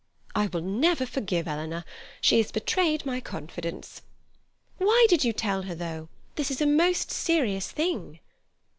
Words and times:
"I 0.33 0.47
will 0.47 0.61
never 0.63 1.05
forgive 1.05 1.47
Eleanor. 1.47 1.85
She 2.21 2.37
has 2.37 2.51
betrayed 2.51 3.05
my 3.05 3.19
confidence." 3.21 4.01
"Why 4.79 5.05
did 5.09 5.23
you 5.23 5.31
tell 5.31 5.61
her, 5.61 5.75
though? 5.75 6.09
This 6.37 6.49
is 6.49 6.59
a 6.59 6.65
most 6.65 7.11
serious 7.11 7.69
thing." 7.71 8.17